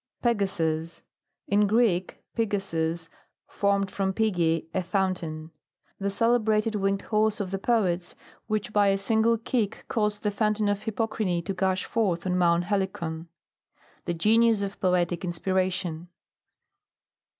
[0.23, 1.03] 13* PEGASUS.
[1.47, 3.07] In Greek, pagasos,
[3.45, 5.51] formed irom pege, a fountain.
[5.99, 8.15] The celebra ted winged horse of the poets,
[8.47, 12.35] which, by a single kick caused the foun tain of Hippocrene to gush forth on
[12.35, 13.27] Mount Helicon.
[14.05, 16.07] The genius of poetic inspiration.